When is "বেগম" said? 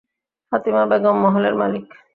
0.85-1.15